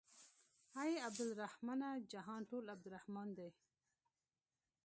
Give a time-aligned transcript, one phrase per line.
[0.81, 3.49] اې عبدالرحمنه جهان ټول عبدالرحمن دى.